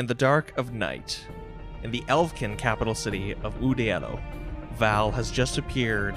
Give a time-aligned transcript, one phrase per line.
[0.00, 1.26] In the dark of night,
[1.82, 4.18] in the Elfkin capital city of Udielo,
[4.78, 6.14] Val has just appeared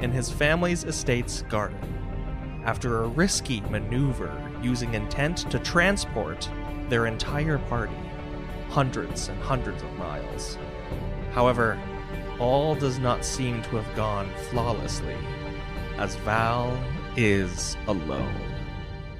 [0.00, 4.30] in his family's estate's garden after a risky maneuver
[4.62, 6.48] using intent to transport
[6.88, 7.96] their entire party
[8.68, 10.56] hundreds and hundreds of miles.
[11.32, 11.82] However,
[12.38, 15.16] all does not seem to have gone flawlessly,
[15.98, 16.80] as Val
[17.16, 18.40] is alone.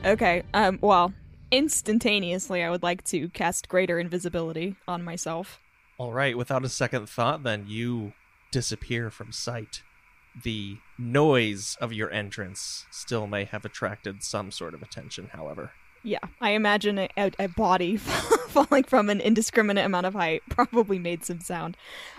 [0.04, 1.12] Okay, um, well,
[1.50, 5.61] instantaneously, I would like to cast Greater Invisibility on myself.
[5.98, 8.12] All right, without a second thought, then you
[8.50, 9.82] disappear from sight.
[10.43, 15.72] The noise of your entrance still may have attracted some sort of attention, however.
[16.02, 17.96] Yeah, I imagine a, a, a body
[18.49, 21.76] falling from an indiscriminate amount of height probably made some sound.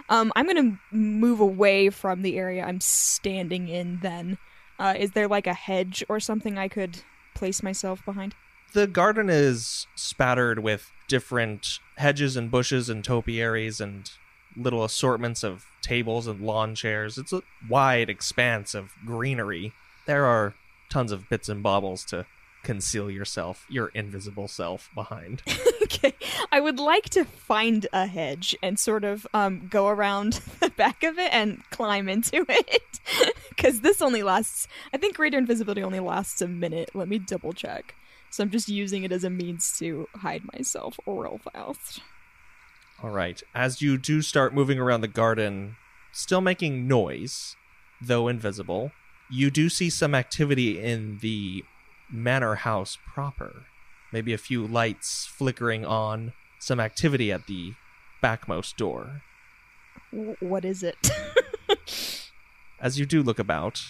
[0.10, 4.00] Um, I'm gonna move away from the area I'm standing in.
[4.02, 4.40] Then,
[4.80, 8.36] uh, is there like a hedge or something I could place myself behind?
[8.78, 14.08] The garden is spattered with different hedges and bushes and topiaries and
[14.56, 17.18] little assortments of tables and lawn chairs.
[17.18, 19.74] It's a wide expanse of greenery.
[20.06, 20.54] There are
[20.92, 22.28] tons of bits and baubles to
[22.62, 25.42] conceal yourself, your invisible self, behind.
[25.82, 26.14] okay,
[26.52, 31.04] I would like to find a hedge and sort of um, go around the back
[31.04, 33.00] of it and climb into it.
[33.50, 36.92] Because this only lasts, I think Greater Invisibility only lasts a minute.
[36.94, 37.96] Let me double check.
[38.38, 42.02] So I'm just using it as a means to hide myself real fast.
[43.02, 43.42] All right.
[43.56, 45.76] As you do start moving around the garden,
[46.12, 47.56] still making noise,
[48.00, 48.92] though invisible,
[49.28, 51.64] you do see some activity in the
[52.12, 53.66] manor house proper.
[54.14, 57.74] Maybe a few lights flickering on, some activity at the
[58.22, 59.24] backmost door.
[60.40, 61.10] What is it?
[62.80, 63.82] As you do look about,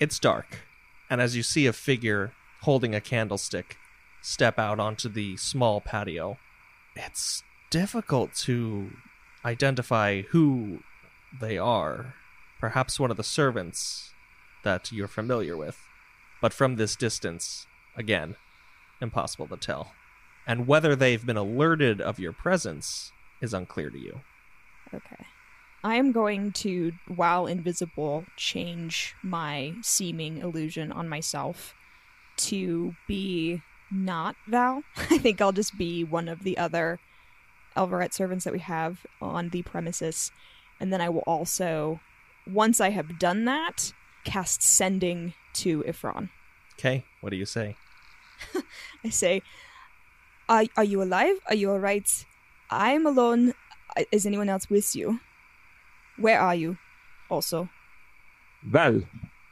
[0.00, 0.58] it's dark,
[1.08, 3.76] and as you see a figure holding a candlestick
[4.22, 6.38] step out onto the small patio,
[6.96, 8.90] it's difficult to
[9.44, 10.80] identify who
[11.40, 12.14] they are.
[12.60, 14.12] Perhaps one of the servants
[14.62, 15.78] that you're familiar with.
[16.40, 17.66] But from this distance,
[17.96, 18.36] again,
[19.00, 19.92] impossible to tell.
[20.46, 24.20] And whether they've been alerted of your presence is unclear to you.
[24.94, 25.26] Okay.
[25.84, 31.74] I am going to, while invisible, change my seeming illusion on myself
[32.36, 34.82] to be not Val.
[34.96, 36.98] I think I'll just be one of the other
[37.76, 40.32] Elvaret servants that we have on the premises.
[40.80, 42.00] And then I will also,
[42.46, 43.92] once I have done that,
[44.24, 46.30] cast Sending to Ifron.
[46.74, 47.76] Okay, what do you say?
[49.04, 49.42] I say,
[50.48, 51.36] are, are you alive?
[51.46, 52.24] Are you alright?
[52.70, 53.54] I'm alone.
[54.10, 55.20] Is anyone else with you?
[56.16, 56.78] Where are you?
[57.28, 57.68] Also.
[58.62, 59.02] Val,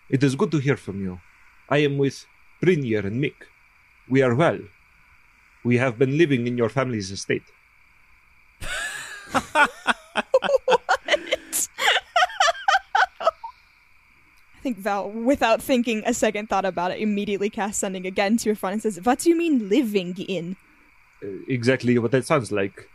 [0.09, 1.21] it is good to hear from you.
[1.69, 2.27] I am with
[2.63, 3.50] Brynir and Mick.
[4.11, 4.59] We are well.
[5.63, 7.45] We have been living in your family's estate.
[9.31, 9.71] What?
[14.61, 18.53] I think Val, without thinking a second thought about it, immediately casts sending again to
[18.53, 20.57] Ifron and says, What do you mean living in?
[21.25, 22.91] Uh, exactly what that sounds like.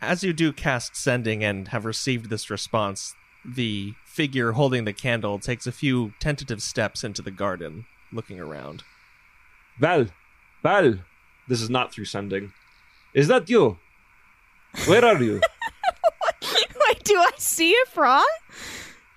[0.00, 3.14] As you do cast sending and have received this response,
[3.44, 8.82] the figure holding the candle takes a few tentative steps into the garden, looking around.
[9.78, 10.06] Val,
[10.64, 10.94] Val,
[11.46, 12.52] this is not through sending.
[13.12, 13.78] Is that you?
[14.86, 15.40] Where are you?
[16.42, 18.24] Wait, do I see Ifron?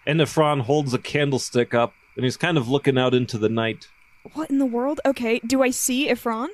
[0.05, 3.87] and Ephron holds a candlestick up and he's kind of looking out into the night.
[4.33, 4.99] What in the world?
[5.05, 6.47] Okay, do I see Ifron?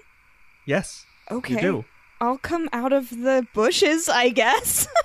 [0.65, 1.55] Yes, Okay.
[1.55, 1.85] you do.
[2.21, 4.87] I'll come out of the bushes, I guess.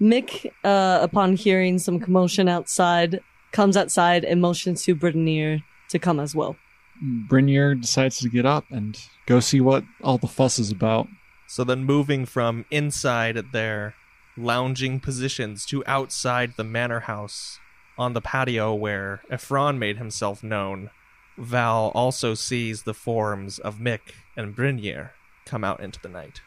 [0.00, 3.20] Mick, uh, upon hearing some commotion outside,
[3.52, 6.56] comes outside and motions to Britnir to come as well.
[7.02, 11.08] Brynir decides to get up and go see what all the fuss is about.
[11.46, 13.94] So then, moving from inside their
[14.36, 17.58] lounging positions to outside the manor house
[17.96, 20.90] on the patio where Ephron made himself known,
[21.38, 24.00] Val also sees the forms of Mick
[24.36, 25.10] and Brynir
[25.44, 26.40] come out into the night.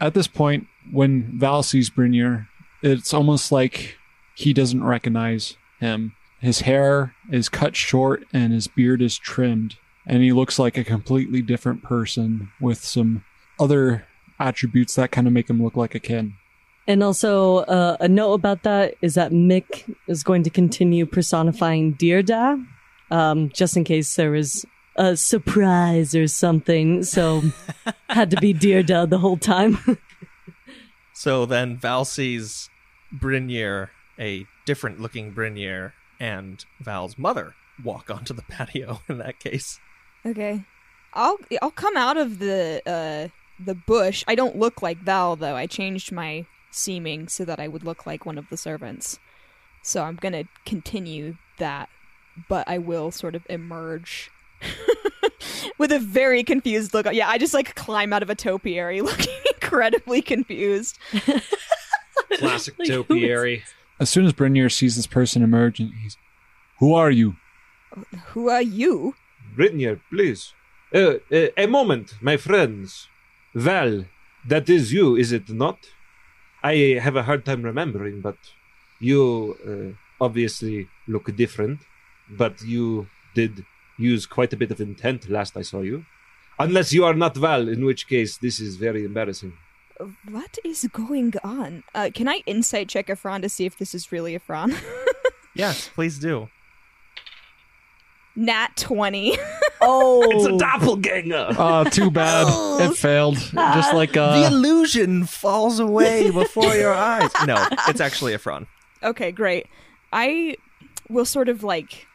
[0.00, 2.48] At this point, when Val sees Brynir,
[2.82, 3.96] it's almost like
[4.34, 6.14] he doesn't recognize him.
[6.44, 9.76] His hair is cut short and his beard is trimmed,
[10.06, 13.24] and he looks like a completely different person with some
[13.58, 14.06] other
[14.38, 16.34] attributes that kind of make him look like a kin.
[16.86, 21.94] And also, uh, a note about that is that Mick is going to continue personifying
[21.94, 22.62] Dearda,
[23.10, 24.66] um, just in case there was
[24.96, 27.04] a surprise or something.
[27.04, 27.42] So,
[28.10, 29.78] had to be Dearda the whole time.
[31.16, 32.68] So then Val sees
[33.16, 39.80] Brynir, a different looking Brynir, and Val's mother walk onto the patio in that case.
[40.24, 40.64] okay.
[41.16, 43.28] I'll I'll come out of the uh
[43.64, 44.24] the bush.
[44.26, 45.54] I don't look like Val though.
[45.54, 49.20] I changed my seeming so that I would look like one of the servants.
[49.82, 51.88] So I'm gonna continue that,
[52.48, 54.30] but I will sort of emerge
[55.78, 57.06] with a very confused look.
[57.12, 60.98] Yeah, I just like climb out of a topiary looking incredibly confused.
[62.38, 63.64] Classic Like, who is- topiary.
[64.04, 66.18] As soon as Brynir sees this person emerge, and he's,
[66.78, 67.36] "Who are you?"
[68.32, 69.14] Who are you?
[69.56, 70.52] Brynjar, please.
[70.92, 73.08] Uh, uh, a moment, my friends.
[73.54, 74.04] Val,
[74.46, 75.78] that is you, is it not?
[76.62, 76.74] I
[77.06, 78.36] have a hard time remembering, but
[79.00, 79.22] you
[79.72, 79.90] uh,
[80.26, 80.76] obviously
[81.08, 81.78] look different.
[82.28, 83.64] But you did
[83.96, 86.04] use quite a bit of intent last I saw you.
[86.58, 89.54] Unless you are not Val, in which case this is very embarrassing.
[90.28, 91.84] What is going on?
[91.94, 94.74] Uh, can I insight check Efron to see if this is really Efron?
[95.56, 96.48] Yes, please do.
[98.36, 99.38] Nat 20.
[99.86, 101.48] Oh, It's a doppelganger!
[101.58, 102.46] Oh, too bad.
[102.80, 103.36] it failed.
[103.36, 107.30] Just like the uh, illusion falls away before your eyes.
[107.46, 107.54] No,
[107.86, 108.66] it's actually Efron.
[109.02, 109.66] okay, great.
[110.10, 110.56] I
[111.10, 112.06] will sort of like.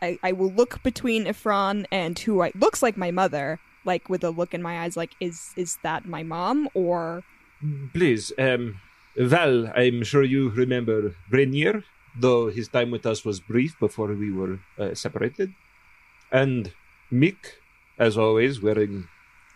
[0.00, 4.24] I, I will look between Efron and who I looks like my mother, like with
[4.24, 7.24] a look in my eyes, like is is that my mom or
[7.92, 8.80] Please, um,
[9.16, 11.84] Val, I'm sure you remember Brynjar,
[12.18, 15.52] though his time with us was brief before we were uh, separated.
[16.32, 16.72] And
[17.12, 17.58] Mick,
[17.98, 19.08] as always, wearing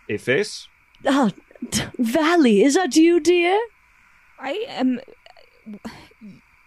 [0.07, 0.67] a face.
[1.05, 1.31] Ah,
[1.97, 3.59] Valley, is that you, dear?
[4.39, 4.99] I am.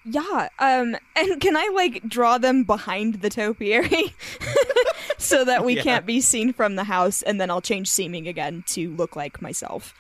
[0.05, 0.49] Yeah.
[0.58, 0.96] Um.
[1.14, 4.14] And can I like draw them behind the topiary,
[5.19, 5.82] so that we Yeah.
[5.82, 9.43] can't be seen from the house, and then I'll change seeming again to look like
[9.43, 9.93] myself.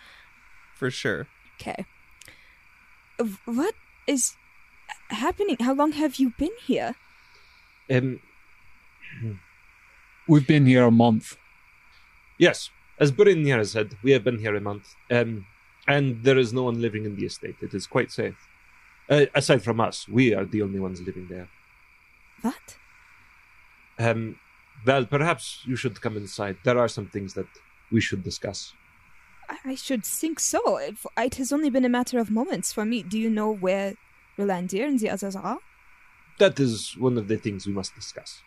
[0.74, 1.26] For sure.
[1.60, 1.84] Okay.
[3.44, 3.74] What
[4.06, 4.34] is
[5.10, 5.56] happening?
[5.60, 6.94] How long have you been here?
[7.90, 8.20] Um,
[10.26, 11.36] we've been here a month.
[12.38, 12.70] yes,
[13.00, 14.94] as Brynjar said, we have been here a month.
[15.10, 15.46] Um,
[15.86, 17.56] and there is no one living in the estate.
[17.62, 18.36] It is quite safe.
[19.08, 21.48] Uh, aside from us, we are the only ones living there.
[22.42, 22.76] What?
[23.98, 24.38] Um,
[24.84, 26.56] Val, perhaps you should come inside.
[26.64, 27.46] There are some things that
[27.90, 28.72] we should discuss.
[29.48, 30.76] I, I should think so.
[30.76, 33.02] It, uh, it has only been a matter of moments for me.
[33.02, 33.94] Do you know where
[34.38, 35.58] Rolandir and the others are?
[36.38, 38.40] That is one of the things we must discuss.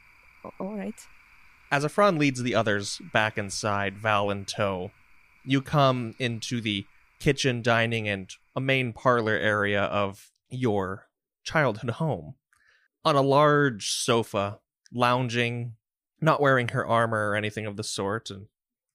[0.60, 0.95] All right.
[1.72, 4.92] As Efron leads the others back inside, Val in tow,
[5.44, 6.86] you come into the
[7.19, 11.07] kitchen, dining, and a main parlor area of your
[11.44, 12.36] childhood home.
[13.04, 14.60] On a large sofa,
[14.94, 15.74] lounging,
[16.21, 18.45] not wearing her armor or anything of the sort, and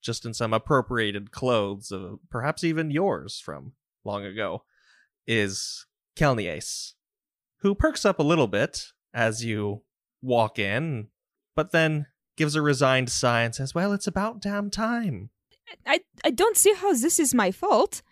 [0.03, 3.73] just in some appropriated clothes, uh, perhaps even yours from
[4.05, 4.63] long ago,
[5.27, 5.87] is
[6.17, 6.93] Kelniace,
[7.59, 9.83] who perks up a little bit as you
[10.23, 11.09] walk in,
[11.55, 12.07] but then
[12.37, 15.31] gives a resigned sigh and says, Well, it's about damn time.
[15.85, 18.03] I, I don't see how this is my fault.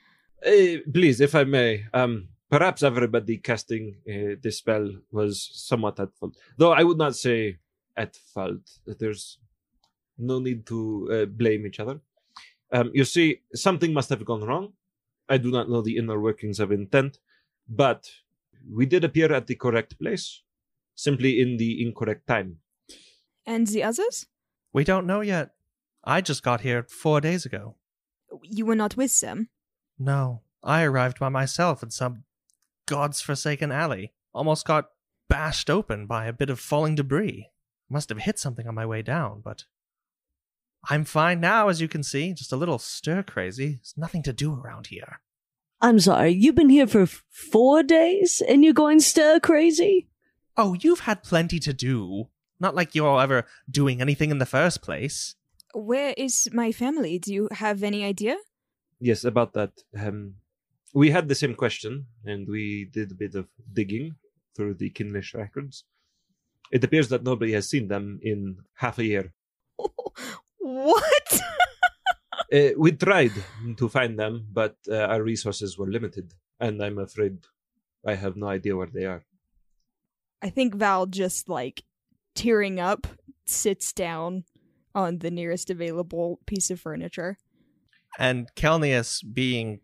[0.45, 6.15] Uh, please, if I may, um, perhaps everybody casting uh, this spell was somewhat at
[6.17, 6.37] fault.
[6.57, 7.59] Though I would not say
[7.97, 8.79] at fault.
[8.87, 9.39] There's
[10.19, 12.01] no need to uh, blame each other.
[12.73, 14.73] Um, you see, something must have gone wrong.
[15.29, 17.19] I do not know the inner workings of intent,
[17.69, 18.11] but
[18.71, 20.43] we did appear at the correct place,
[20.95, 22.59] simply in the incorrect time.
[23.47, 24.27] And the others?
[24.73, 25.51] We don't know yet.
[26.05, 27.77] I just got here four days ago.
[28.43, 29.49] You were not with them.
[29.99, 32.25] No, I arrived by myself in some
[32.87, 34.13] god's forsaken alley.
[34.35, 34.91] Almost got
[35.29, 37.49] bashed open by a bit of falling debris.
[37.95, 39.67] Must have hit something on my way down, but
[40.91, 42.33] I'm fine now, as you can see.
[42.33, 43.77] Just a little stir crazy.
[43.77, 45.21] There's nothing to do around here.
[45.81, 50.09] I'm sorry, you've been here for four days and you're going stir crazy?
[50.57, 52.31] Oh, you've had plenty to do.
[52.59, 55.37] Not like you're ever doing anything in the first place.
[55.73, 57.21] Where is my family?
[57.21, 58.39] Do you have any idea?
[58.99, 59.71] Yes, about that.
[59.97, 60.35] Um,
[60.93, 64.17] we had the same question, and we did a bit of digging
[64.57, 65.85] through the Kinlish records.
[66.75, 69.33] It appears that nobody has seen them in half a year.
[70.59, 71.41] What?
[72.53, 73.33] Uh, we tried
[73.77, 77.39] to find them, but uh, our resources were limited, and I'm afraid
[78.07, 79.25] I have no idea where they are.
[80.43, 81.83] I think Val just like
[82.35, 83.07] tearing up
[83.47, 84.45] sits down
[84.95, 87.39] on the nearest available piece of furniture.
[88.19, 89.81] And Kelnius, being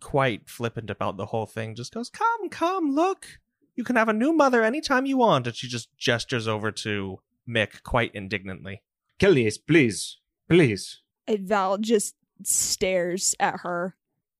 [0.00, 3.38] quite flippant about the whole thing, just goes, Come, come, look.
[3.76, 5.46] You can have a new mother anytime you want.
[5.46, 8.82] And she just gestures over to Mick quite indignantly.
[9.18, 11.00] Kelnius, please, please.
[11.26, 13.96] And Val just stares at her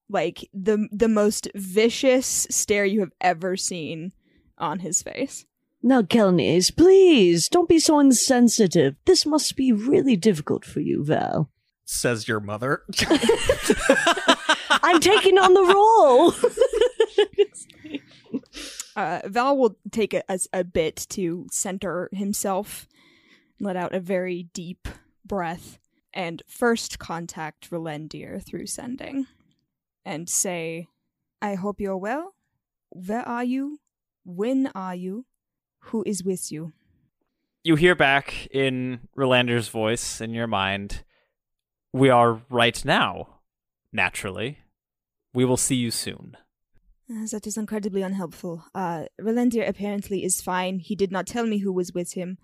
[0.09, 4.13] like the the most vicious stare you have ever seen
[4.59, 5.47] on his face.
[5.83, 8.97] Now, Kelnies, please, don't be so insensitive.
[9.07, 11.51] This must be really difficult for you, Val.
[11.87, 12.83] says your mother.
[14.83, 16.33] I'm taking on the role.
[18.97, 22.89] Uh, Val will take a, a, a bit to center himself,
[23.61, 24.89] let out a very deep
[25.25, 25.79] breath,
[26.13, 29.27] and first contact Relendir through sending
[30.05, 30.89] and say,
[31.41, 32.35] I hope you're well.
[32.91, 33.79] Where are you?
[34.25, 35.27] When are you?
[35.85, 36.73] Who is with you?
[37.63, 41.05] You hear back in Rolander's voice in your mind,
[41.93, 43.41] We are right now,
[43.93, 44.59] naturally.
[45.33, 46.37] We will see you soon.
[47.11, 48.65] Uh, that is incredibly unhelpful.
[48.75, 50.79] Uh, Relendir apparently is fine.
[50.79, 52.39] He did not tell me who was with him.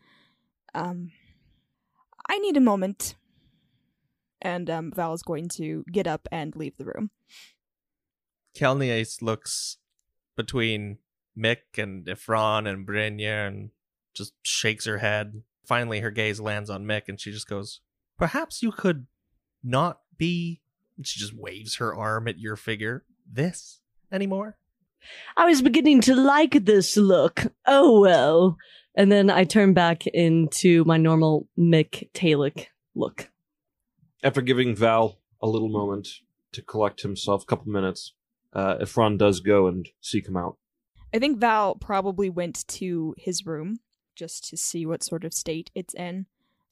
[0.75, 1.13] Um,
[2.29, 3.15] I need a moment.
[4.43, 7.11] And um, Val is going to get up and leave the room.
[8.57, 9.77] Kelnias looks
[10.37, 10.99] between
[11.39, 13.71] Mick and Ifran and Brynja and
[14.15, 15.43] just shakes her head.
[15.65, 17.81] Finally, her gaze lands on Mick and she just goes,
[18.19, 19.07] Perhaps you could
[19.63, 20.63] not be.
[20.97, 23.05] and She just waves her arm at your figure.
[23.31, 23.81] This
[24.13, 24.57] anymore?
[25.37, 27.53] I was beginning to like this look.
[27.67, 28.57] Oh well.
[28.97, 33.31] And then I turn back into my normal Mick Talic look.
[34.25, 36.09] After giving Val a little moment
[36.53, 38.15] to collect himself, a couple minutes,
[38.55, 40.57] uh, Ifran does go and seek him out.
[41.15, 43.81] I think Val probably went to his room
[44.15, 46.27] just to see what sort of state it's in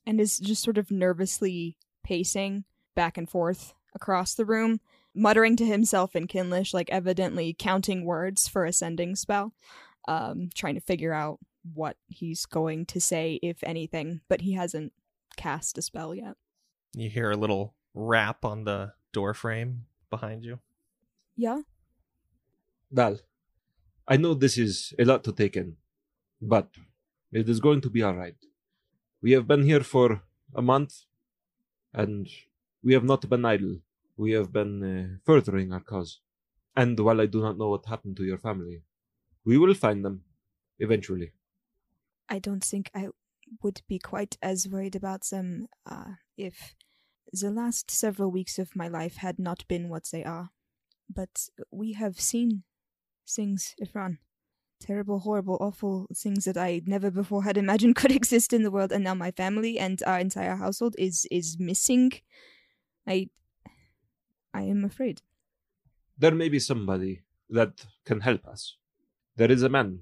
[0.07, 2.65] and is just sort of nervously pacing
[2.95, 4.81] back and forth across the room,
[5.15, 9.53] muttering to himself in Kinlish, like evidently counting words for a sending spell,
[10.09, 11.39] um, trying to figure out
[11.73, 14.93] what he's going to say, if anything, but he hasn't
[15.37, 16.35] cast a spell yet.
[16.95, 20.59] You hear a little rap on the door frame behind you.
[21.37, 21.63] Yeah?
[22.91, 23.19] Val,
[24.07, 25.77] I know this is a lot to take in,
[26.41, 26.69] but
[27.33, 28.37] it is going to be all right.
[29.23, 30.23] We have been here for
[30.55, 31.05] a month,
[31.93, 32.29] and
[32.83, 33.79] we have not been idle.
[34.17, 36.21] We have been uh, furthering our cause.
[36.77, 38.83] And while I do not know what happened to your family,
[39.45, 40.23] we will find them
[40.79, 41.33] eventually.
[42.29, 43.09] I don't think I
[43.63, 46.75] would be quite as worried about them uh, if
[47.33, 50.51] the last several weeks of my life had not been what they are.
[51.13, 52.63] But we have seen
[53.29, 54.19] things, Ifran.
[54.81, 58.93] Terrible, horrible, awful things that I never before had imagined could exist in the world,
[58.93, 62.13] and now my family and our entire household is is missing.
[63.07, 63.29] I,
[64.55, 65.21] I am afraid.
[66.17, 68.77] There may be somebody that can help us.
[69.37, 69.99] There is a man.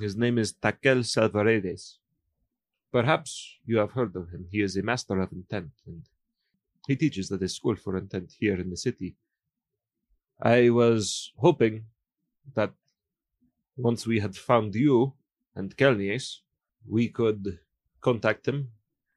[0.00, 1.98] His name is Takel Salvaredes.
[2.92, 4.46] Perhaps you have heard of him.
[4.50, 6.02] He is a master of intent, and
[6.86, 9.16] he teaches at a school for intent here in the city.
[10.40, 11.86] I was hoping
[12.54, 12.72] that
[13.76, 15.14] once we had found you
[15.56, 16.38] and Kelnies,
[16.86, 17.58] we could
[18.00, 18.70] contact him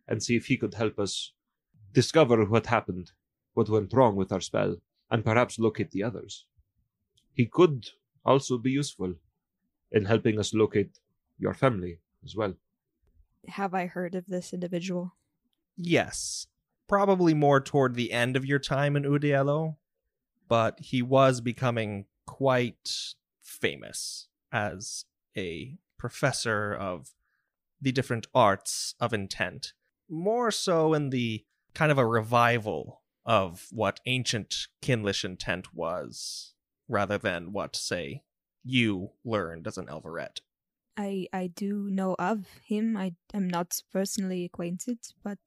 [0.08, 1.34] and see if he could help us
[1.94, 3.12] discover what happened,
[3.58, 4.76] what went wrong with our spell,
[5.10, 6.46] and perhaps locate the others.
[7.34, 7.88] He could
[8.24, 9.16] also be useful
[9.92, 11.00] in helping us locate
[11.40, 12.54] your family as well.
[13.48, 15.16] Have I heard of this individual?
[15.76, 16.46] Yes.
[16.88, 19.78] Probably more toward the end of your time in Udiello,
[20.48, 27.16] but he was becoming quite famous as a professor of
[27.82, 29.74] the different arts of intent.
[30.08, 36.54] More so in the kind of a revival of what ancient Kinlish intent was,
[36.88, 38.24] rather than what, say,
[38.64, 40.40] you learned as an Elverette.
[40.96, 42.98] I I do know of him.
[42.98, 45.38] I am not personally acquainted, but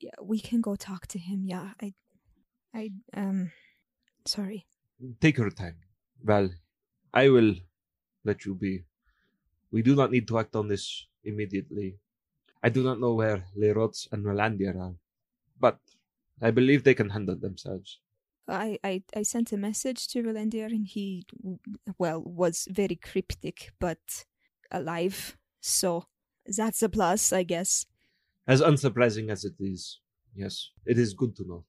[0.00, 1.44] yeah, we can go talk to him.
[1.44, 1.94] Yeah, I
[2.72, 3.50] I um
[4.26, 4.66] sorry.
[5.20, 5.76] Take your time.
[6.22, 6.50] Well,
[7.12, 7.54] I will
[8.24, 8.84] let you be.
[9.72, 11.98] We do not need to act on this immediately.
[12.62, 14.94] I do not know where Lerots and Rolandia are,
[15.58, 15.78] but
[16.40, 18.00] I believe they can handle themselves.
[18.48, 21.24] I, I, I sent a message to Rolandir and he,
[21.98, 24.24] well, was very cryptic, but
[24.70, 25.36] alive.
[25.60, 26.06] So
[26.46, 27.86] that's a plus, I guess.
[28.46, 30.00] As unsurprising as it is,
[30.34, 31.64] yes, it is good to know.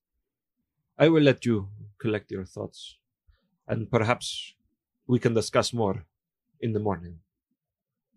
[0.98, 2.98] I will let you collect your thoughts,
[3.68, 4.56] and perhaps
[5.08, 6.06] we can discuss more
[6.60, 7.20] in the morning.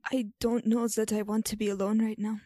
[0.05, 2.41] I don't know that I want to be alone right now.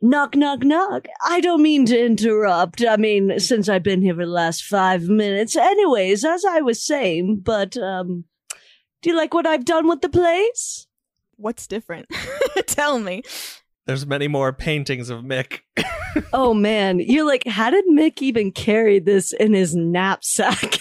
[0.00, 1.06] Knock, knock, knock.
[1.24, 2.84] I don't mean to interrupt.
[2.84, 5.56] I mean, since I've been here for the last five minutes.
[5.56, 8.24] Anyways, as I was saying, but, um,
[9.02, 10.86] do you like what I've done with the place?
[11.36, 12.06] What's different?
[12.66, 13.22] Tell me.
[13.86, 15.60] There's many more paintings of Mick.
[16.32, 20.78] oh man, you're like, how did Mick even carry this in his knapsack?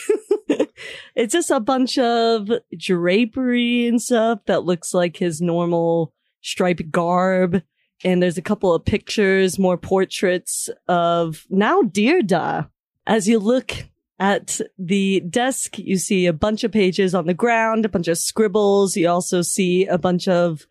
[1.15, 7.61] it's just a bunch of drapery and stuff that looks like his normal striped garb
[8.03, 12.69] and there's a couple of pictures, more portraits of now Dearda.
[13.05, 13.86] As you look
[14.19, 18.17] at the desk, you see a bunch of pages on the ground, a bunch of
[18.17, 18.95] scribbles.
[18.95, 20.65] You also see a bunch of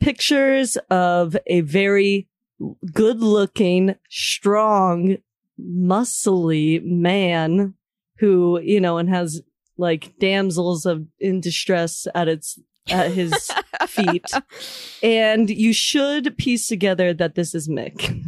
[0.00, 2.28] pictures of a very
[2.92, 5.18] good looking, strong,
[5.60, 7.74] muscly man
[8.18, 9.42] who, you know, and has
[9.76, 12.58] like damsels of in distress at its
[12.90, 13.50] at his
[13.86, 14.26] feet.
[15.02, 18.24] And you should piece together that this is Mick.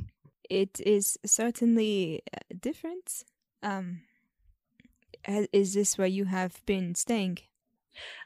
[0.48, 3.24] It is certainly uh, different.
[3.62, 4.02] Um,
[5.26, 7.38] uh, is this where you have been staying?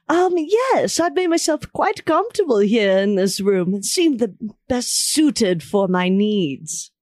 [0.09, 3.75] Um, yes, I've made myself quite comfortable here in this room.
[3.75, 4.35] It seemed the
[4.69, 6.93] best suited for my needs.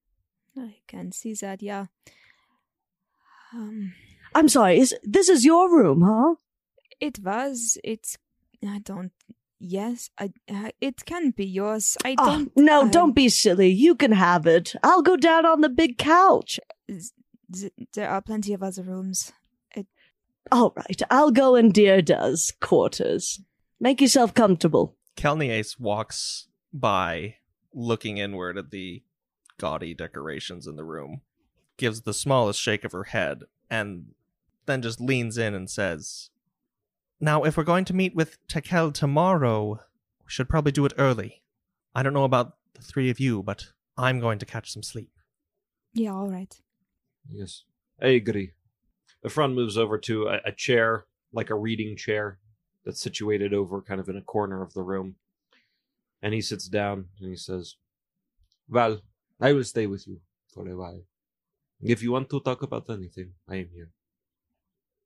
[0.57, 1.63] I can see that.
[1.63, 1.87] Yeah.
[3.53, 3.93] Um,
[4.35, 6.35] I'm sorry, is this is your room, huh?
[7.03, 7.77] it was.
[7.85, 8.17] It's.
[8.67, 9.13] I don't.
[9.59, 10.33] Yes, I.
[10.53, 11.97] Uh, it can be yours.
[12.05, 12.57] I Oh, don't.
[12.57, 13.69] no, um, don't be silly.
[13.69, 14.75] You can have it.
[14.83, 16.59] I'll go down on the big couch.
[16.89, 19.33] th- there are plenty of other rooms.
[19.77, 19.87] It...
[20.51, 23.41] All right, I'll go in Dearda's quarters.
[23.79, 24.97] Make yourself comfortable.
[25.17, 27.37] Kelniace walks by,
[27.75, 29.03] looking inward at the
[29.59, 31.21] gaudy decorations in the room,
[31.77, 34.07] gives the smallest shake of her head, and
[34.67, 36.31] then just leans in and says,
[37.23, 41.45] Now, if we're going to meet with Tekel tomorrow, we should probably do it early.
[41.95, 45.09] I don't know about the three of you, but I'm going to catch some sleep.
[45.95, 46.53] Yeah, all right.
[47.31, 47.63] Yes,
[48.03, 48.55] I agree.
[49.25, 52.41] Efron moves over to a, a chair, like a reading chair,
[52.85, 55.15] that's situated over kind of in a corner of the room.
[56.23, 57.77] And he sits down and he says,
[58.69, 59.01] Well,
[59.41, 61.03] I will stay with you for a while.
[61.81, 63.91] If you want to talk about anything, I am here.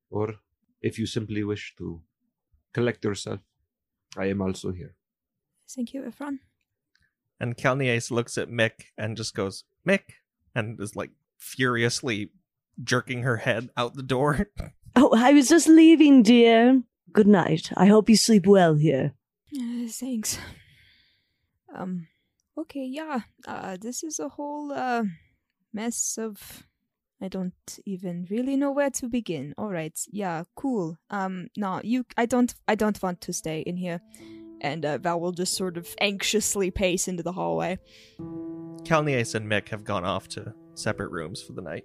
[0.08, 0.36] Or
[0.80, 2.00] if you simply wish to
[2.72, 3.40] collect yourself,
[4.16, 4.94] I am also here.
[5.68, 6.38] Thank you, Efron.
[7.40, 10.02] And Kelniace looks at Mick and just goes, Mick,
[10.54, 12.30] and is like furiously
[12.82, 14.48] jerking her head out the door.
[14.98, 16.82] Oh, I was just leaving, dear.
[17.12, 17.70] Good night.
[17.76, 19.12] I hope you sleep well here.
[19.54, 20.38] Uh, thanks.
[21.74, 22.06] Um.
[22.56, 22.86] Okay.
[22.86, 23.20] Yeah.
[23.46, 23.76] Uh.
[23.78, 25.04] This is a whole uh
[25.70, 26.62] mess of.
[27.20, 29.54] I don't even really know where to begin.
[29.56, 29.98] All right.
[30.10, 30.44] Yeah.
[30.54, 30.98] Cool.
[31.10, 31.48] Um.
[31.56, 31.80] No.
[31.82, 32.04] You.
[32.16, 32.54] I don't.
[32.68, 34.00] I don't want to stay in here.
[34.60, 37.78] And uh, Val will just sort of anxiously pace into the hallway.
[38.84, 41.84] Kelniace and Mick have gone off to separate rooms for the night.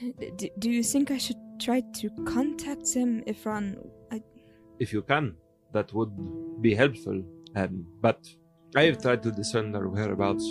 [0.36, 3.76] D- do you think I should try to contact them, Ifran?
[4.10, 4.20] I,
[4.78, 5.36] If you can,
[5.72, 7.22] that would be helpful.
[7.56, 8.26] Um, but
[8.76, 10.46] I have tried to discern their whereabouts.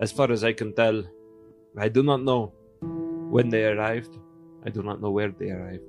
[0.00, 1.02] As far as I can tell,
[1.78, 2.52] I do not know
[3.32, 4.18] when they arrived.
[4.66, 5.88] I do not know where they arrived.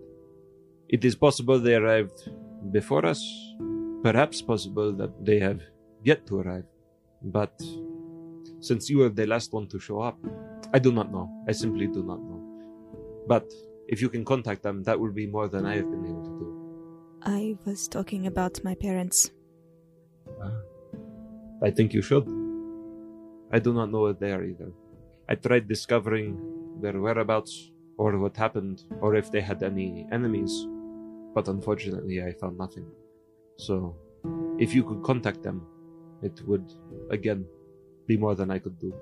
[0.88, 2.30] It is possible they arrived
[2.72, 3.22] before us,
[4.02, 5.60] perhaps possible that they have
[6.04, 6.66] yet to arrive.
[7.22, 7.54] But
[8.62, 10.18] since you were the last one to show up,
[10.74, 11.28] I do not know.
[11.48, 12.40] I simply do not know.
[13.28, 13.52] But
[13.90, 16.36] if you can contact them, that will be more than I have been able to
[16.44, 16.48] do.
[17.24, 19.32] I was talking about my parents.
[20.42, 20.56] Ah,
[21.62, 22.28] I think you should.
[23.52, 24.72] I do not know where they are either.
[25.28, 30.68] I tried discovering their whereabouts, or what happened, or if they had any enemies,
[31.34, 32.86] but unfortunately I found nothing.
[33.58, 33.96] So,
[34.60, 35.66] if you could contact them,
[36.22, 36.72] it would,
[37.10, 37.46] again,
[38.06, 38.94] be more than I could do.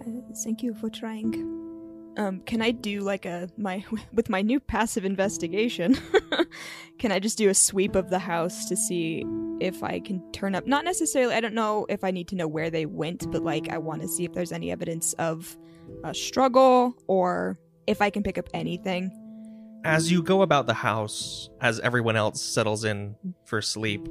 [0.00, 1.65] Uh, thank you for trying.
[2.16, 5.98] Um, can I do like a my with my new passive investigation?
[6.98, 9.24] can I just do a sweep of the house to see
[9.60, 10.66] if I can turn up?
[10.66, 11.34] Not necessarily.
[11.34, 14.02] I don't know if I need to know where they went, but like I want
[14.02, 15.56] to see if there's any evidence of
[16.04, 19.10] a struggle or if I can pick up anything.
[19.84, 24.08] As you go about the house, as everyone else settles in for sleep,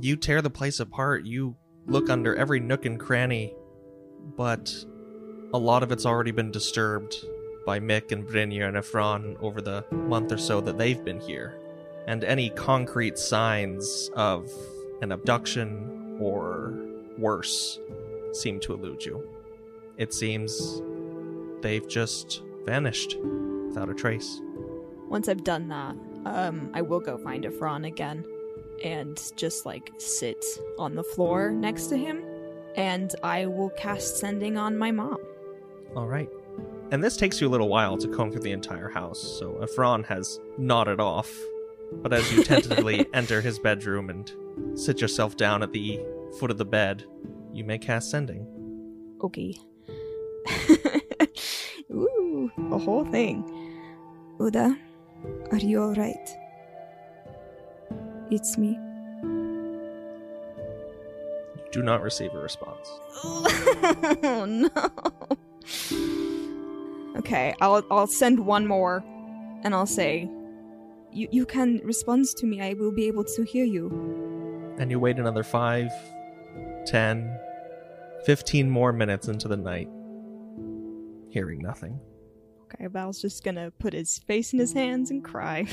[0.00, 1.26] you tear the place apart.
[1.26, 1.54] You
[1.86, 3.54] look under every nook and cranny,
[4.36, 4.74] but
[5.54, 7.14] a lot of it's already been disturbed
[7.64, 11.58] by Mick and Brynjar and Efron over the month or so that they've been here.
[12.06, 14.50] And any concrete signs of
[15.00, 16.74] an abduction or
[17.18, 17.78] worse
[18.32, 19.28] seem to elude you.
[19.96, 20.82] It seems
[21.60, 23.16] they've just vanished
[23.68, 24.40] without a trace.
[25.08, 28.24] Once I've done that, um, I will go find Efron again
[28.82, 30.44] and just like sit
[30.78, 32.24] on the floor next to him,
[32.76, 35.18] and I will cast sending on my mom.
[35.94, 36.28] All right.
[36.92, 40.04] And this takes you a little while to comb through the entire house, so Efron
[40.04, 41.32] has nodded off.
[41.90, 46.00] But as you tentatively enter his bedroom and sit yourself down at the
[46.38, 47.04] foot of the bed,
[47.50, 48.46] you may cast sending.
[49.24, 49.56] Okay.
[51.90, 53.42] Ooh, a whole thing.
[54.38, 54.76] Uda,
[55.50, 56.28] are you alright?
[58.30, 58.78] It's me.
[61.70, 62.86] do not receive a response.
[63.24, 64.68] oh no.
[67.16, 69.04] Okay, I'll I'll send one more
[69.62, 70.30] and I'll say
[71.12, 72.60] you you can respond to me.
[72.60, 74.74] I will be able to hear you.
[74.78, 75.90] And you wait another five,
[76.86, 77.38] ten,
[78.24, 79.88] fifteen more minutes into the night,
[81.30, 82.00] hearing nothing.
[82.64, 85.66] Okay, Val's just gonna put his face in his hands and cry.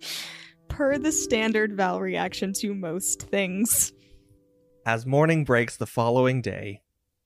[0.68, 3.92] Per the standard Val reaction to most things.
[4.86, 6.80] As morning breaks the following day,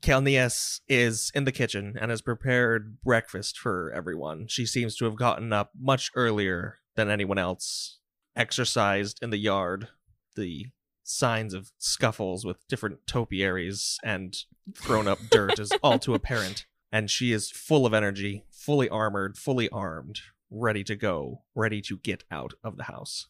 [0.05, 4.47] Kelnias is in the kitchen and has prepared breakfast for everyone.
[4.49, 8.01] She seems to have gotten up much earlier than anyone else,
[8.37, 9.89] exercised in the yard.
[10.37, 10.67] The
[11.05, 14.37] signs of scuffles with different topiaries and
[14.77, 16.67] thrown up dirt is all too apparent.
[16.93, 21.97] And she is full of energy, fully armored, fully armed, ready to go, ready to
[21.97, 23.29] get out of the house.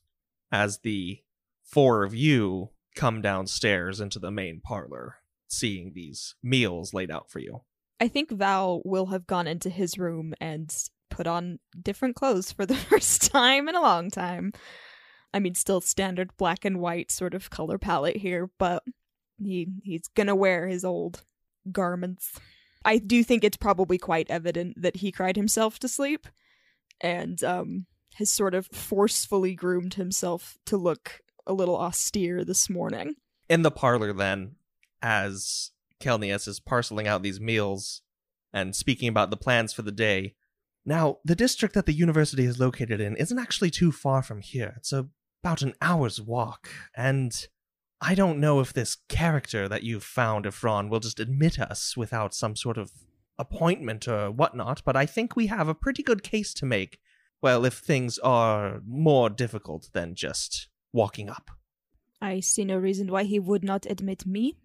[0.50, 1.20] As the
[1.62, 5.18] four of you come downstairs into the main parlor,
[5.54, 7.62] seeing these meals laid out for you.
[8.00, 10.74] I think Val will have gone into his room and
[11.10, 14.52] put on different clothes for the first time in a long time.
[15.32, 18.82] I mean, still standard black and white sort of color palette here, but
[19.38, 21.24] he he's gonna wear his old
[21.70, 22.38] garments.
[22.84, 26.28] I do think it's probably quite evident that he cried himself to sleep,
[27.00, 33.14] and um, has sort of forcefully groomed himself to look a little austere this morning.
[33.48, 34.56] In the parlor, then,
[35.04, 38.00] as Kelnias is parceling out these meals
[38.52, 40.34] and speaking about the plans for the day.
[40.86, 44.74] Now, the district that the university is located in isn't actually too far from here.
[44.78, 47.46] It's about an hour's walk, and
[48.00, 52.34] I don't know if this character that you've found, Efron, will just admit us without
[52.34, 52.90] some sort of
[53.38, 56.98] appointment or whatnot, but I think we have a pretty good case to make.
[57.42, 61.50] Well, if things are more difficult than just walking up.
[62.20, 64.56] I see no reason why he would not admit me.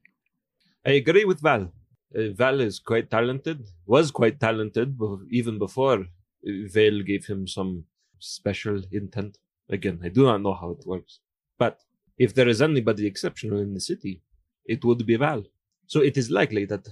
[0.86, 1.72] I agree with Val.
[2.16, 6.06] Uh, Val is quite talented, was quite talented bef- even before uh,
[6.44, 7.86] Vale gave him some
[8.20, 9.38] special intent.
[9.70, 11.20] Again, I do not know how it works.
[11.58, 11.82] But
[12.18, 14.22] if there is anybody exceptional in the city,
[14.66, 15.44] it would be Val.
[15.88, 16.88] So it is likely that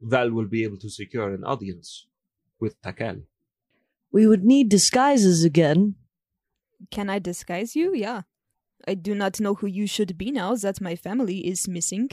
[0.00, 2.06] Val will be able to secure an audience
[2.58, 3.22] with Takel.
[4.12, 5.94] We would need disguises again.
[6.90, 7.94] Can I disguise you?
[7.94, 8.22] Yeah.
[8.88, 12.10] I do not know who you should be now that my family is missing.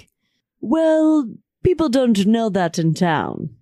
[0.59, 1.29] Well,
[1.63, 3.55] people don't know that in town.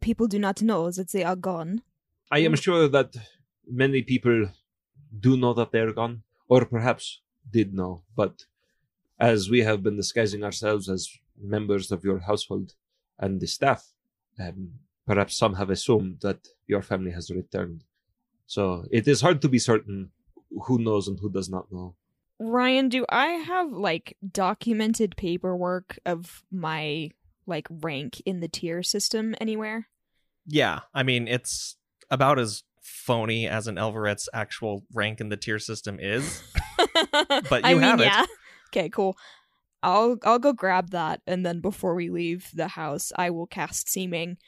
[0.00, 1.82] People do not know that they are gone.
[2.30, 3.16] I am sure that
[3.66, 4.48] many people
[5.18, 8.44] do know that they're gone, or perhaps did know, but
[9.18, 11.08] as we have been disguising ourselves as
[11.40, 12.74] members of your household
[13.18, 13.92] and the staff,
[14.38, 14.72] um,
[15.06, 17.84] perhaps some have assumed that your family has returned.
[18.46, 20.10] So it is hard to be certain
[20.66, 21.94] who knows and who does not know.
[22.38, 27.10] Ryan, do I have like documented paperwork of my
[27.46, 29.88] like rank in the tier system anywhere?
[30.46, 31.76] Yeah, I mean, it's
[32.10, 36.42] about as phony as an Elveret's actual rank in the tier system is.
[37.48, 38.04] but you I mean, have it.
[38.04, 38.26] yeah.
[38.68, 39.16] Okay, cool.
[39.82, 43.88] I'll I'll go grab that and then before we leave the house, I will cast
[43.88, 44.38] seeming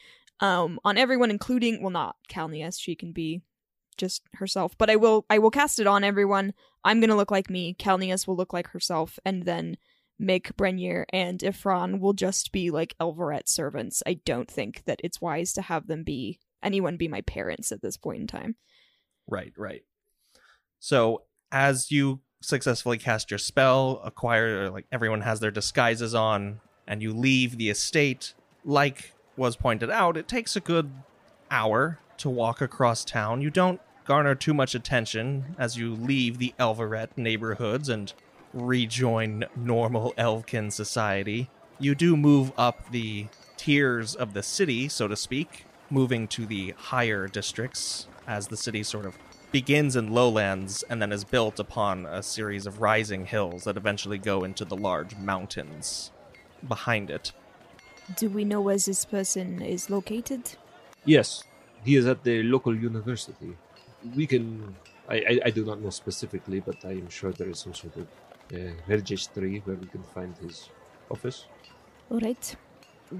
[0.40, 3.42] um on everyone including well not Calnius, she can be
[3.98, 6.54] just herself, but I will I will cast it on everyone.
[6.84, 9.76] I'm to look like me, Calnius will look like herself and then
[10.18, 14.02] make Brenier, and Ifran will just be like Elveret servants.
[14.06, 17.82] I don't think that it's wise to have them be anyone be my parents at
[17.82, 18.56] this point in time.
[19.28, 19.82] Right, right.
[20.80, 27.02] So as you successfully cast your spell, acquire like everyone has their disguises on, and
[27.02, 28.34] you leave the estate,
[28.64, 30.90] like was pointed out, it takes a good
[31.50, 33.40] hour to walk across town.
[33.40, 38.14] You don't garner too much attention as you leave the Elveret neighborhoods and
[38.54, 41.50] rejoin normal Elvkin society.
[41.78, 43.26] You do move up the
[43.58, 48.82] tiers of the city, so to speak, moving to the higher districts as the city
[48.82, 49.14] sort of
[49.52, 54.16] begins in lowlands and then is built upon a series of rising hills that eventually
[54.16, 56.12] go into the large mountains
[56.66, 57.32] behind it.
[58.16, 60.54] Do we know where this person is located?
[61.04, 61.44] Yes,
[61.84, 63.54] he is at the local university.
[64.16, 64.76] We can.
[65.08, 67.96] I, I, I do not know specifically, but I am sure there is some sort
[67.96, 68.06] of
[68.54, 70.68] uh, registry where we can find his
[71.10, 71.46] office.
[72.10, 72.56] All right.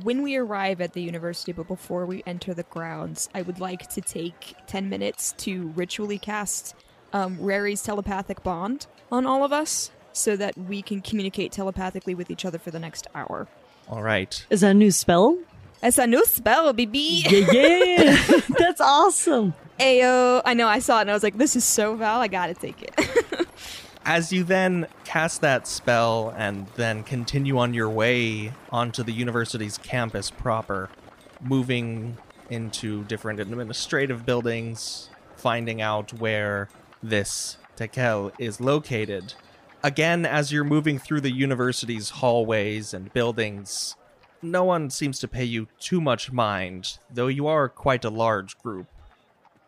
[0.03, 3.88] When we arrive at the university, but before we enter the grounds, I would like
[3.91, 6.75] to take 10 minutes to ritually cast
[7.14, 12.31] um, Rary's telepathic bond on all of us so that we can communicate telepathically with
[12.31, 13.49] each other for the next hour.
[13.88, 14.45] All right.
[14.51, 15.38] Is that a new spell?
[15.83, 17.23] It's a new spell, baby!
[17.29, 18.41] Yeah, yeah.
[18.59, 19.55] That's awesome.
[19.79, 20.43] Ayo!
[20.45, 22.55] I know, I saw it and I was like, this is so Val, I gotta
[22.55, 23.49] take it.
[24.05, 29.79] As you then cast that spell and then continue on your way onto the university's
[29.79, 30.88] campus proper,
[31.41, 32.17] moving
[32.51, 36.69] into different administrative buildings, finding out where
[37.03, 39.35] this Tekel is located.
[39.85, 43.95] Again, as you're moving through the university's hallways and buildings,
[44.43, 48.59] no one seems to pay you too much mind, though you are quite a large
[48.59, 48.87] group.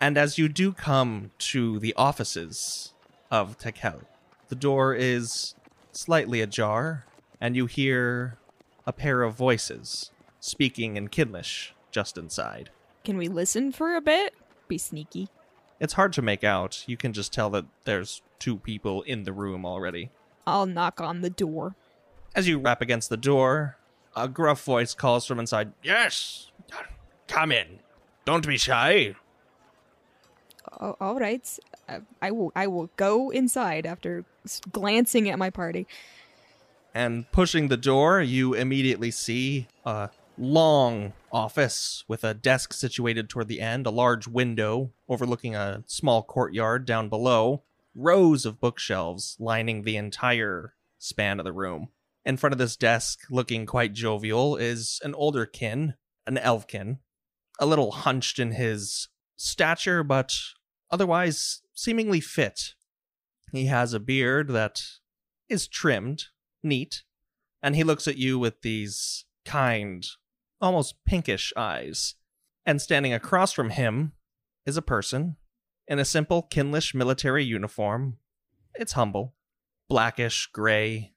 [0.01, 2.95] And as you do come to the offices
[3.31, 4.03] of Tekel,
[4.49, 5.55] the door is
[5.93, 7.05] slightly ajar,
[7.41, 8.39] and you hear
[8.87, 10.11] a pair of voices
[10.41, 12.71] speaking in Kinlish just inside.
[13.05, 14.35] Can we listen for a bit?
[14.69, 15.29] Be sneaky.
[15.79, 16.85] It's hard to make out.
[16.87, 20.11] You can just tell that there's two people in the room already.
[20.47, 21.75] I'll knock on the door.
[22.35, 23.77] As you rap against the door,
[24.17, 26.51] a gruff voice calls from inside, Yes!
[27.29, 27.81] Come in.
[28.25, 29.15] Don't be shy.
[30.81, 31.47] Oh, all right.
[32.23, 32.53] I will.
[32.57, 34.25] I will go inside after
[34.73, 35.87] glancing at my party.
[36.95, 43.49] And pushing the door, you immediately see a long office with a desk situated toward
[43.49, 47.63] the end, a large window overlooking a small courtyard down below,
[47.95, 51.89] rows of bookshelves lining the entire span of the room.
[52.25, 55.95] In front of this desk, looking quite jovial, is an older kin,
[56.27, 56.99] an elfkin,
[57.59, 60.35] a little hunched in his stature, but
[60.91, 62.75] otherwise seemingly fit.
[63.53, 64.83] He has a beard that
[65.49, 66.27] is trimmed,
[66.63, 67.03] neat,
[67.63, 70.07] and he looks at you with these kind,
[70.61, 72.15] almost pinkish eyes.
[72.65, 74.13] And standing across from him
[74.67, 75.37] is a person
[75.89, 78.19] in a simple Kinlish military uniform.
[78.75, 79.35] It's humble,
[79.89, 81.13] blackish gray,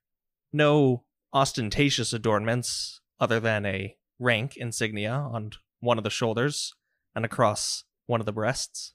[0.51, 6.73] no ostentatious adornments other than a rank insignia on one of the shoulders
[7.15, 8.93] and across one of the breasts.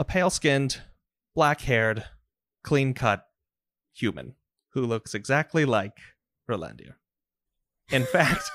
[0.00, 0.80] A pale skinned,
[1.34, 2.06] black haired,
[2.64, 3.26] clean cut
[3.92, 4.34] human
[4.70, 5.98] who looks exactly like
[6.48, 6.94] Rolandir.
[7.92, 8.50] In fact,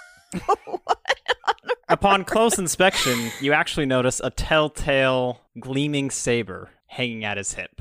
[1.88, 7.79] Upon close inspection, you actually notice a telltale gleaming saber hanging at his hip.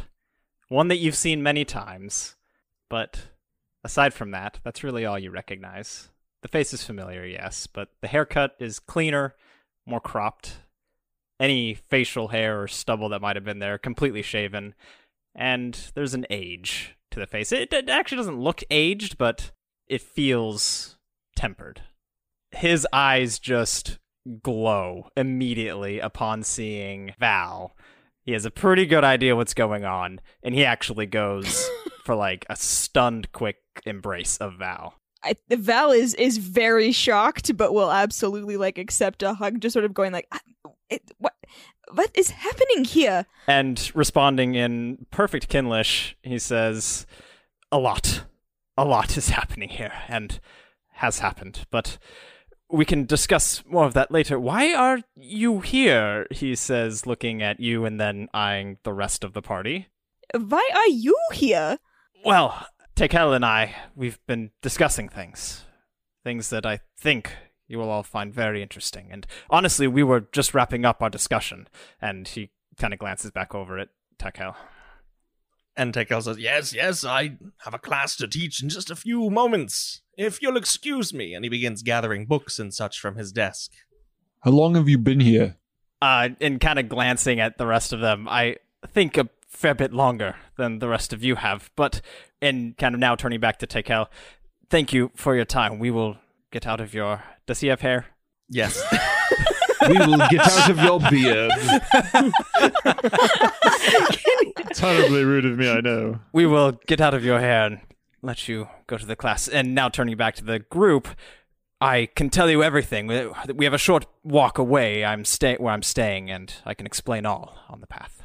[0.68, 2.36] One that you've seen many times,
[2.90, 3.28] but
[3.82, 6.10] aside from that, that's really all you recognize.
[6.42, 9.34] The face is familiar, yes, but the haircut is cleaner,
[9.86, 10.58] more cropped.
[11.40, 14.74] Any facial hair or stubble that might have been there, completely shaven.
[15.34, 17.50] And there's an age to the face.
[17.50, 19.50] It, it actually doesn't look aged, but
[19.88, 20.96] it feels
[21.36, 21.82] tempered
[22.54, 23.98] his eyes just
[24.42, 27.76] glow immediately upon seeing Val.
[28.22, 31.68] He has a pretty good idea what's going on, and he actually goes
[32.04, 34.94] for like a stunned, quick embrace of Val.
[35.22, 39.84] I, Val is is very shocked, but will absolutely like accept a hug, just sort
[39.84, 40.40] of going like, "Ah,
[40.90, 41.34] it, "What?
[41.92, 47.06] What is happening here?" And responding in perfect Kinlish, he says,
[47.70, 48.24] A lot.
[48.76, 50.40] A lot is happening here, and
[50.94, 51.66] has happened.
[51.70, 51.98] But
[52.70, 54.38] we can discuss more of that later.
[54.38, 56.26] Why are you here?
[56.30, 59.88] He says, looking at you and then eyeing the rest of the party.
[60.34, 61.78] Why are you here?
[62.24, 62.66] Well,
[62.96, 65.64] Tekel and I, we've been discussing things.
[66.24, 67.32] Things that I think
[67.66, 69.08] you will all find very interesting.
[69.10, 71.68] And honestly, we were just wrapping up our discussion.
[72.00, 74.54] And he kind of glances back over at Tekel.
[75.76, 79.30] And Tekel says, Yes, yes, I have a class to teach in just a few
[79.30, 81.34] moments, if you'll excuse me.
[81.34, 83.72] And he begins gathering books and such from his desk.
[84.42, 85.56] How long have you been here?
[86.02, 89.92] Uh, and kind of glancing at the rest of them, I think a fair bit
[89.92, 91.70] longer than the rest of you have.
[91.76, 92.02] But,
[92.42, 94.08] and kind of now turning back to Tekel,
[94.68, 95.78] thank you for your time.
[95.78, 96.18] We will
[96.54, 97.22] get out of your.
[97.46, 98.06] Does he have hair?
[98.48, 98.80] Yes.
[99.88, 101.50] we will get out of your beard.
[104.72, 106.20] Terribly rude of me, I know.
[106.32, 107.80] we will get out of your hair and
[108.22, 109.48] let you go to the class.
[109.48, 111.08] And now turning back to the group,
[111.80, 113.08] I can tell you everything.
[113.08, 115.04] We we have a short walk away.
[115.04, 118.22] I'm stay where I'm staying, and I can explain all on the path.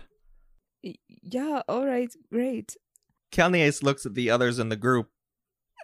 [0.83, 2.77] Yeah, all right, great.
[3.31, 5.09] Kalnias looks at the others in the group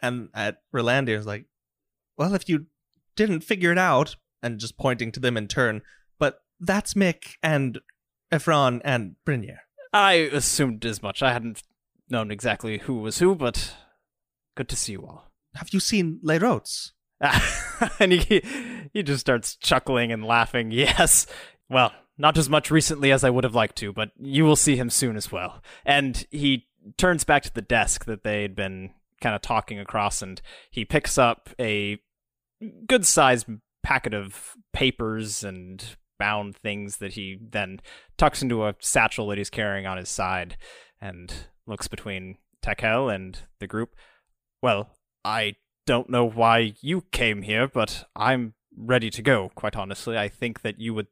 [0.02, 1.46] and at Rolandir is like,
[2.18, 2.68] Well, if you
[3.16, 5.82] didn't figure it out, and just pointing to them in turn,
[6.20, 7.80] but that's Mick and
[8.32, 9.58] Ephron and Brynir.
[9.92, 11.24] I assumed as much.
[11.24, 11.64] I hadn't
[12.10, 13.74] known exactly who was who, but
[14.56, 15.32] good to see you all.
[15.56, 16.94] Have you seen Les Rotes?
[18.00, 18.44] and he
[18.94, 20.72] he just starts chuckling and laughing.
[20.72, 21.26] Yes.
[21.70, 24.76] Well, not as much recently as I would have liked to, but you will see
[24.76, 25.64] him soon as well.
[25.84, 28.92] And he turns back to the desk that they'd been
[29.26, 31.98] kind of talking across and he picks up a
[32.86, 33.48] good sized
[33.82, 37.80] packet of papers and bound things that he then
[38.18, 40.58] tucks into a satchel that he's carrying on his side
[41.02, 43.96] and looks between Takel and the group.
[44.62, 44.92] Well,
[45.24, 45.56] I
[45.88, 50.20] don't know why you came here, but I'm ready to go, quite honestly.
[50.20, 51.08] I think that you would.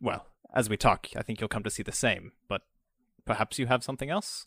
[0.00, 2.62] Well, as we talk, I think you'll come to see the same, but
[3.26, 4.46] perhaps you have something else?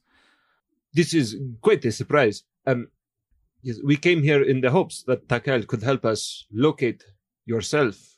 [0.92, 2.46] This is quite a surprise.
[2.66, 2.88] Um,
[3.62, 7.04] yes, we came here in the hopes that Takel could help us locate
[7.46, 8.18] yourself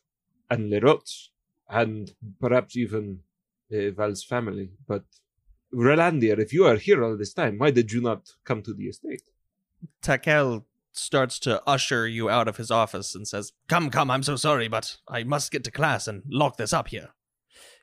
[0.50, 1.32] and Lerots,
[1.70, 3.20] and perhaps even
[3.74, 4.72] uh, Val's family.
[4.88, 5.04] But
[5.74, 8.86] Rolandir, if you are here all this time, why did you not come to the
[8.86, 9.24] estate?
[10.02, 14.36] Takel starts to usher you out of his office and says, Come, come, I'm so
[14.36, 17.10] sorry, but I must get to class and lock this up here.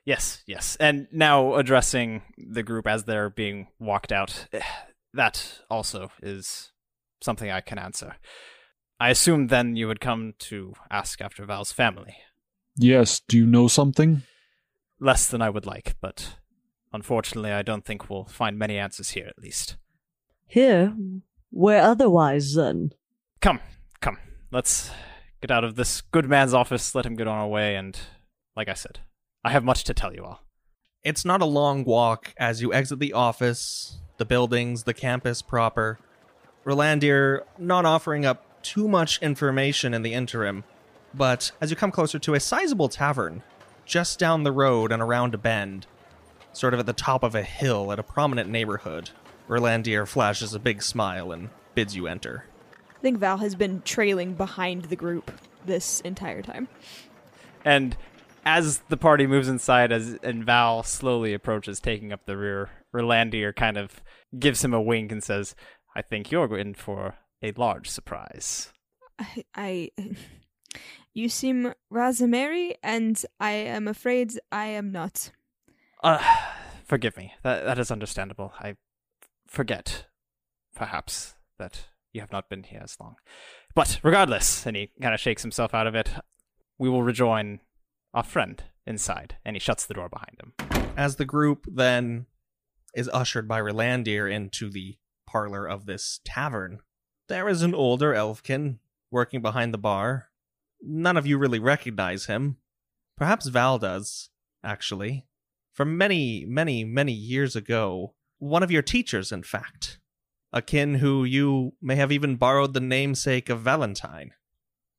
[0.05, 0.77] Yes, yes.
[0.79, 4.47] And now addressing the group as they're being walked out,
[5.13, 6.71] that also is
[7.21, 8.15] something I can answer.
[8.99, 12.17] I assume then you would come to ask after Val's family.
[12.77, 14.23] Yes, do you know something?
[14.99, 16.35] Less than I would like, but
[16.93, 19.77] unfortunately, I don't think we'll find many answers here, at least.
[20.45, 20.93] Here?
[21.49, 22.91] Where otherwise, then?
[23.41, 23.59] Come,
[24.01, 24.17] come.
[24.51, 24.91] Let's
[25.41, 27.99] get out of this good man's office, let him get on our way, and,
[28.55, 28.99] like I said,
[29.43, 30.45] I have much to tell you all.
[31.03, 35.97] It's not a long walk as you exit the office, the buildings, the campus proper.
[36.65, 40.63] Rolandir not offering up too much information in the interim,
[41.13, 43.43] but as you come closer to a sizable tavern,
[43.85, 45.87] just down the road and around a bend,
[46.53, 49.09] sort of at the top of a hill at a prominent neighborhood,
[49.47, 52.45] Rolandir flashes a big smile and bids you enter.
[52.97, 55.31] I think Val has been trailing behind the group
[55.65, 56.67] this entire time.
[57.65, 57.97] And
[58.45, 63.55] as the party moves inside, as and Val slowly approaches, taking up the rear, Rolandir
[63.55, 64.01] kind of
[64.37, 65.55] gives him a wink and says,
[65.95, 68.71] "I think you're in for a large surprise."
[69.19, 69.91] I, I
[71.13, 75.31] you seem rather merry, and I am afraid I am not.
[76.03, 76.23] Uh,
[76.85, 77.33] forgive me.
[77.43, 78.53] That that is understandable.
[78.59, 78.75] I
[79.47, 80.05] forget,
[80.75, 83.15] perhaps, that you have not been here as long.
[83.75, 86.09] But regardless, and he kind of shakes himself out of it.
[86.77, 87.59] We will rejoin
[88.13, 90.93] our friend inside, and he shuts the door behind him.
[90.97, 92.25] As the group then
[92.93, 96.79] is ushered by Rolandir into the parlor of this tavern,
[97.27, 98.79] there is an older elfkin
[99.09, 100.29] working behind the bar.
[100.81, 102.57] None of you really recognize him.
[103.17, 104.29] Perhaps Val does,
[104.63, 105.27] actually.
[105.73, 108.15] From many, many, many years ago.
[108.39, 109.99] One of your teachers, in fact.
[110.51, 114.31] A kin who you may have even borrowed the namesake of Valentine.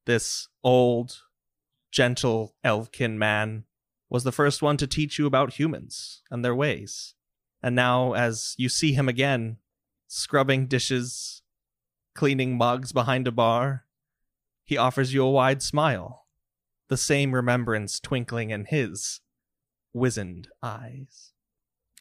[0.06, 1.22] This old,
[1.90, 3.64] gentle elfkin man
[4.08, 7.14] was the first one to teach you about humans and their ways.
[7.62, 9.58] And now, as you see him again,
[10.14, 11.42] scrubbing dishes,
[12.14, 13.86] cleaning mugs behind a bar,
[14.62, 16.26] he offers you a wide smile,
[16.88, 19.20] the same remembrance twinkling in his
[19.94, 21.32] wizened eyes.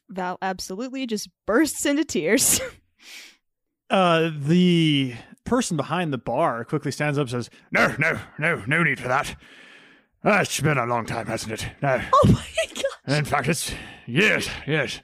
[0.10, 2.60] Val absolutely just bursts into tears.
[3.90, 8.84] Uh, the person behind the bar quickly stands up and says, No, no, no, no
[8.84, 9.36] need for that.
[10.24, 11.68] Uh, it's been a long time, hasn't it?
[11.82, 12.02] No.
[12.14, 13.18] Oh my god!
[13.18, 13.74] In fact, it's
[14.08, 15.02] yes, yes.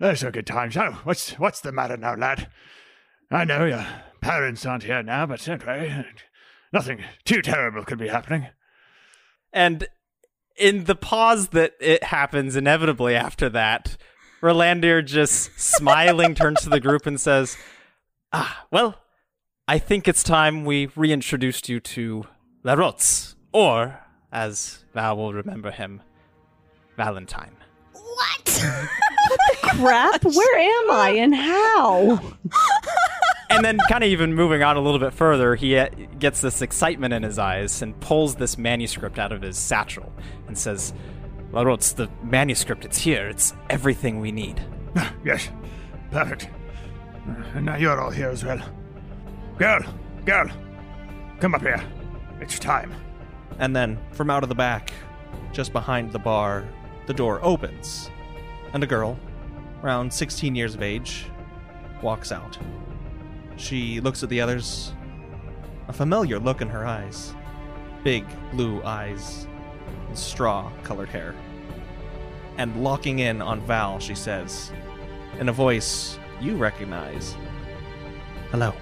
[0.00, 0.76] Those are good times.
[0.78, 2.48] Oh, what's what's the matter now, lad?
[3.30, 3.86] I know your
[4.22, 6.04] parents aren't here now, but don't worry.
[6.72, 8.48] Nothing too terrible could be happening.
[9.52, 9.86] And
[10.56, 13.98] in the pause that it happens inevitably after that,
[14.42, 17.58] Rolandir just smiling turns to the group and says,
[18.32, 19.02] Ah, well,
[19.68, 22.24] I think it's time we reintroduced you to
[22.64, 24.00] Larotz, or,
[24.32, 26.02] as Val will remember him,
[26.96, 27.56] Valentine.
[27.92, 28.64] what?
[29.62, 30.24] Crap!
[30.24, 32.20] Where am I and how?
[33.50, 35.88] and then, kind of even moving on a little bit further, he uh,
[36.18, 40.12] gets this excitement in his eyes and pulls this manuscript out of his satchel
[40.46, 40.92] and says,
[41.52, 43.28] Larotz, the manuscript, it's here.
[43.28, 44.62] It's everything we need.
[45.24, 45.48] Yes,
[46.10, 46.48] perfect.
[47.54, 48.60] And now you're all here as well.
[49.58, 49.82] Girl,
[50.24, 50.48] girl,
[51.40, 51.82] come up here.
[52.40, 52.94] It's time.
[53.58, 54.92] And then, from out of the back,
[55.52, 56.64] just behind the bar,
[57.06, 58.10] the door opens,
[58.72, 59.18] and a girl,
[59.82, 61.26] around 16 years of age,
[62.02, 62.58] walks out.
[63.56, 64.92] She looks at the others,
[65.88, 67.34] a familiar look in her eyes
[68.02, 69.46] big blue eyes,
[70.08, 71.34] and straw colored hair.
[72.56, 74.72] And locking in on Val, she says,
[75.38, 77.36] in a voice you recognize
[78.50, 78.74] Hello,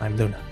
[0.00, 0.49] I'm Luna.